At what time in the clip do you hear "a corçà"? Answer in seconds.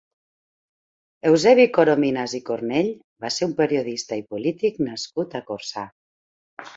5.41-5.85